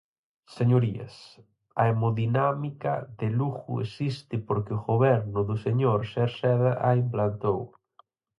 [0.57, 1.15] Señorías,
[1.81, 7.61] a hemodinámica de Lugo existe porque o Goberno do señor Cerceda a implantou.